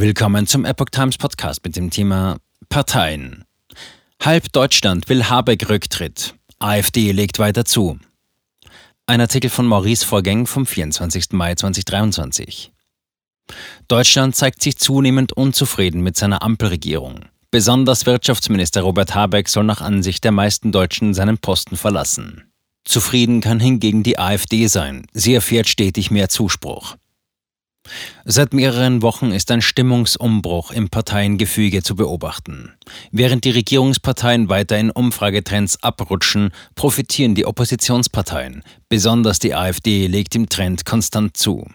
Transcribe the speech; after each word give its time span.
Willkommen 0.00 0.46
zum 0.46 0.64
Epoch 0.64 0.88
Times 0.90 1.18
Podcast 1.18 1.62
mit 1.62 1.76
dem 1.76 1.90
Thema 1.90 2.38
Parteien. 2.70 3.44
Halb 4.22 4.50
Deutschland 4.50 5.10
will 5.10 5.24
Habeck 5.24 5.68
Rücktritt. 5.68 6.36
AfD 6.58 7.12
legt 7.12 7.38
weiter 7.38 7.66
zu. 7.66 7.98
Ein 9.04 9.20
Artikel 9.20 9.50
von 9.50 9.66
Maurice 9.66 10.06
Vorgäng 10.06 10.46
vom 10.46 10.64
24. 10.64 11.32
Mai 11.32 11.54
2023. 11.54 12.72
Deutschland 13.88 14.34
zeigt 14.34 14.62
sich 14.62 14.78
zunehmend 14.78 15.34
unzufrieden 15.34 16.00
mit 16.00 16.16
seiner 16.16 16.40
Ampelregierung. 16.40 17.26
Besonders 17.50 18.06
Wirtschaftsminister 18.06 18.80
Robert 18.80 19.14
Habeck 19.14 19.50
soll 19.50 19.64
nach 19.64 19.82
Ansicht 19.82 20.24
der 20.24 20.32
meisten 20.32 20.72
Deutschen 20.72 21.12
seinen 21.12 21.36
Posten 21.36 21.76
verlassen. 21.76 22.50
Zufrieden 22.86 23.42
kann 23.42 23.60
hingegen 23.60 24.02
die 24.02 24.18
AfD 24.18 24.66
sein. 24.66 25.06
Sie 25.12 25.34
erfährt 25.34 25.68
stetig 25.68 26.10
mehr 26.10 26.30
Zuspruch. 26.30 26.96
Seit 28.24 28.54
mehreren 28.54 29.02
Wochen 29.02 29.32
ist 29.32 29.50
ein 29.50 29.62
Stimmungsumbruch 29.62 30.70
im 30.70 30.88
Parteiengefüge 30.88 31.82
zu 31.82 31.96
beobachten. 31.96 32.72
Während 33.10 33.44
die 33.44 33.50
Regierungsparteien 33.50 34.48
weiter 34.48 34.78
in 34.78 34.90
Umfragetrends 34.90 35.82
abrutschen, 35.82 36.50
profitieren 36.74 37.34
die 37.34 37.46
Oppositionsparteien. 37.46 38.62
Besonders 38.88 39.38
die 39.38 39.54
AfD 39.54 40.06
legt 40.06 40.34
im 40.34 40.48
Trend 40.48 40.84
konstant 40.84 41.36
zu. 41.36 41.66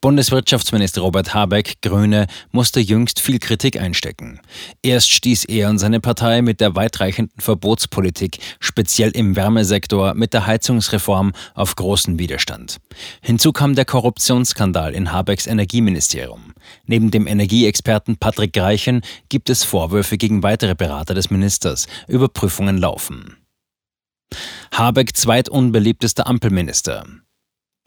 Bundeswirtschaftsminister 0.00 1.00
Robert 1.00 1.34
Habeck, 1.34 1.82
Grüne, 1.82 2.26
musste 2.52 2.80
jüngst 2.80 3.20
viel 3.20 3.38
Kritik 3.38 3.80
einstecken. 3.80 4.40
Erst 4.82 5.10
stieß 5.10 5.44
er 5.46 5.70
und 5.70 5.78
seine 5.78 6.00
Partei 6.00 6.42
mit 6.42 6.60
der 6.60 6.74
weitreichenden 6.74 7.40
Verbotspolitik, 7.40 8.38
speziell 8.60 9.10
im 9.10 9.36
Wärmesektor, 9.36 10.14
mit 10.14 10.34
der 10.34 10.46
Heizungsreform 10.46 11.32
auf 11.54 11.76
großen 11.76 12.18
Widerstand. 12.18 12.78
Hinzu 13.20 13.52
kam 13.52 13.74
der 13.74 13.84
Korruptionsskandal 13.84 14.94
in 14.94 15.12
Habecks 15.12 15.46
Energieministerium. 15.46 16.54
Neben 16.86 17.10
dem 17.10 17.26
Energieexperten 17.26 18.16
Patrick 18.16 18.52
Greichen 18.52 19.02
gibt 19.28 19.50
es 19.50 19.64
Vorwürfe 19.64 20.18
gegen 20.18 20.42
weitere 20.42 20.74
Berater 20.74 21.14
des 21.14 21.30
Ministers. 21.30 21.86
Überprüfungen 22.08 22.78
laufen. 22.78 23.36
Habeck 24.72 25.16
zweitunbeliebtester 25.16 26.26
Ampelminister. 26.26 27.04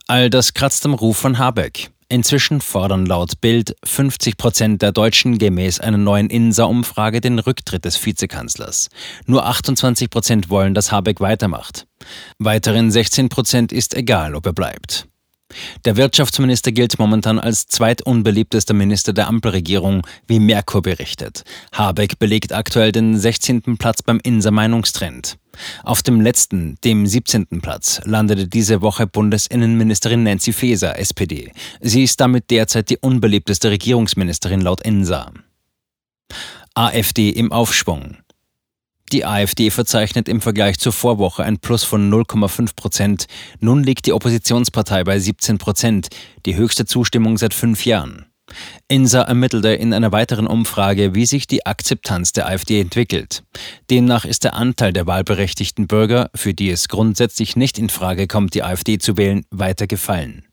All 0.10 0.30
das 0.30 0.54
kratzt 0.54 0.86
am 0.86 0.94
Ruf 0.94 1.18
von 1.18 1.38
Habeck. 1.38 1.92
Inzwischen 2.08 2.62
fordern 2.62 3.06
laut 3.06 3.42
Bild 3.42 3.76
50 3.84 4.38
Prozent 4.38 4.82
der 4.82 4.94
Deutschen 4.94 5.38
gemäß 5.38 5.82
einer 5.82 5.98
neuen 5.98 6.30
INSA-Umfrage 6.30 7.20
den 7.20 7.40
Rücktritt 7.40 7.84
des 7.84 8.06
Vizekanzlers. 8.06 8.88
Nur 9.26 9.46
28 9.46 10.10
Prozent 10.10 10.50
wollen, 10.50 10.74
dass 10.74 10.94
Habeck 10.94 11.20
weitermacht. 11.20 11.88
Weiteren 12.40 12.90
16 12.90 13.28
Prozent 13.28 13.74
ist 13.74 13.96
egal, 13.96 14.34
ob 14.36 14.46
er 14.46 14.54
bleibt. 14.54 15.10
Der 15.86 15.96
Wirtschaftsminister 15.96 16.72
gilt 16.72 17.00
momentan 17.00 17.40
als 17.40 17.68
zweitunbeliebtester 17.68 18.74
Minister 18.74 19.14
der 19.14 19.28
Ampelregierung, 19.28 20.06
wie 20.28 20.40
Merkur 20.40 20.82
berichtet. 20.82 21.44
Habeck 21.72 22.20
belegt 22.20 22.52
aktuell 22.54 22.92
den 22.92 23.18
16. 23.18 23.78
Platz 23.78 24.04
beim 24.04 24.20
INSA 24.22 24.52
Meinungstrend. 24.52 25.38
Auf 25.84 26.04
dem 26.04 26.22
letzten, 26.22 26.78
dem 26.84 27.08
17. 27.08 27.62
Platz, 27.62 28.02
landete 28.04 28.48
diese 28.48 28.82
Woche 28.82 29.08
Bundesinnenministerin 29.08 30.24
Nancy 30.24 30.54
Faeser, 30.54 31.00
SPD. 31.00 31.52
Sie 31.82 32.04
ist 32.04 32.20
damit 32.20 32.52
derzeit 32.52 32.90
die 32.90 32.98
unbeliebteste 32.98 33.72
Regierungsministerin 33.72 34.62
laut 34.62 34.82
INSA. 34.82 35.32
AfD 36.76 37.30
im 37.30 37.52
Aufschwung. 37.52 38.18
Die 39.14 39.26
AfD 39.26 39.70
verzeichnet 39.70 40.28
im 40.28 40.42
Vergleich 40.42 40.80
zur 40.80 40.92
Vorwoche 40.92 41.44
ein 41.44 41.60
Plus 41.60 41.86
von 41.86 42.12
0,5 42.12 42.76
Prozent. 42.76 43.28
Nun 43.62 43.82
liegt 43.82 44.06
die 44.06 44.14
Oppositionspartei 44.14 45.06
bei 45.06 45.18
17 45.18 45.58
Prozent, 45.58 46.10
die 46.46 46.56
höchste 46.56 46.86
Zustimmung 46.86 47.38
seit 47.38 47.54
fünf 47.54 47.86
Jahren. 47.86 48.26
INSA 48.88 49.22
ermittelte 49.22 49.70
in 49.70 49.94
einer 49.94 50.12
weiteren 50.12 50.48
Umfrage, 50.48 51.16
wie 51.16 51.26
sich 51.26 51.48
die 51.48 51.66
Akzeptanz 51.66 52.34
der 52.34 52.48
AfD 52.48 52.80
entwickelt. 52.80 53.44
Demnach 53.90 54.26
ist 54.26 54.44
der 54.44 54.54
Anteil 54.54 54.94
der 54.94 55.08
wahlberechtigten 55.08 55.88
Bürger, 55.88 56.30
für 56.36 56.54
die 56.54 56.70
es 56.70 56.88
grundsätzlich 56.88 57.56
nicht 57.56 57.78
in 57.78 57.90
Frage 57.90 58.28
kommt, 58.28 58.54
die 58.54 58.64
AfD 58.64 58.98
zu 58.98 59.18
wählen, 59.18 59.46
weiter 59.52 59.88
gefallen. 59.88 60.46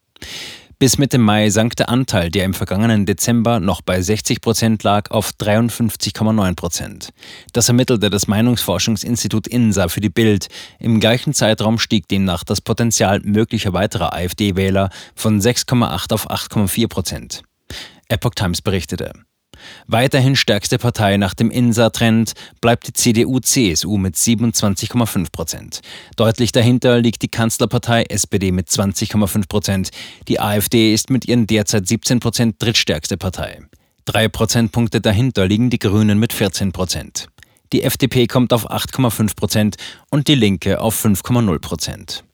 Bis 0.79 0.99
Mitte 0.99 1.19
Mai 1.19 1.51
sank 1.51 1.77
der 1.77 1.89
Anteil, 1.89 2.31
der 2.31 2.45
im 2.45 2.53
vergangenen 2.53 3.07
Dezember 3.07 3.61
noch 3.61 3.81
bei 3.81 4.03
60 4.03 4.41
Prozent 4.41 4.83
lag, 4.83 5.11
auf 5.11 5.31
53,9 5.31 6.57
Prozent. 6.57 7.11
Das 7.53 7.69
ermittelte 7.69 8.11
das 8.11 8.27
Meinungsforschungsinstitut 8.27 9.47
INSA 9.47 9.89
für 9.89 10.01
die 10.01 10.11
Bild. 10.11 10.49
Im 10.81 11.01
gleichen 11.01 11.33
Zeitraum 11.33 11.79
stieg 11.79 12.09
demnach 12.09 12.45
das 12.45 12.61
Potenzial 12.61 13.21
möglicher 13.21 13.73
weiterer 13.73 14.13
AfD-Wähler 14.15 14.91
von 15.15 15.41
6,8 15.41 16.13
auf 16.13 16.31
8,4 16.31 16.89
Prozent. 16.89 17.43
Epoch 18.09 18.35
Times 18.35 18.61
berichtete. 18.61 19.13
Weiterhin 19.87 20.37
stärkste 20.37 20.79
Partei 20.79 21.17
nach 21.17 21.35
dem 21.35 21.51
INSA-Trend 21.51 22.33
bleibt 22.61 22.87
die 22.87 22.93
CDU-CSU 22.93 23.97
mit 23.97 24.17
27,5 24.17 25.33
Prozent. 25.33 25.81
Deutlich 26.17 26.53
dahinter 26.53 27.01
liegt 27.01 27.23
die 27.23 27.29
Kanzlerpartei 27.29 28.05
SPD 28.05 28.53
mit 28.53 28.69
20,5 28.69 29.49
Prozent. 29.49 29.91
Die 30.29 30.41
AfD 30.41 30.93
ist 30.93 31.11
mit 31.11 31.27
ihren 31.27 31.47
derzeit 31.47 31.87
17 31.87 32.21
Prozent 32.21 32.57
drittstärkste 32.63 33.17
Partei. 33.17 33.61
Drei 34.05 34.29
Prozentpunkte 34.29 35.01
dahinter 35.01 35.47
liegen 35.47 35.71
die 35.71 35.79
Grünen 35.79 36.19
mit 36.19 36.33
14 36.33 36.73
Prozent. 36.73 37.29
Die 37.73 37.83
FDP 37.83 38.27
kommt 38.27 38.53
auf 38.53 38.71
8,5 38.71 39.35
Prozent 39.35 39.77
und 40.11 40.29
die 40.29 40.35
Linke 40.35 40.81
auf 40.81 41.05
5,0 41.05 41.59
Prozent. 41.59 42.25